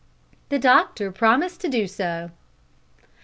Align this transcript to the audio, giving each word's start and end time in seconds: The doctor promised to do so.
The 0.49 0.57
doctor 0.57 1.11
promised 1.11 1.61
to 1.61 1.67
do 1.69 1.85
so. 1.85 2.31